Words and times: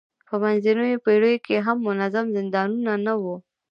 په 0.27 0.35
منځنیو 0.43 1.03
پېړیو 1.05 1.43
کې 1.45 1.55
هم 1.65 1.77
منظم 1.87 2.25
زندانونه 2.37 2.93
نه 3.05 3.13
وو. 3.21 3.35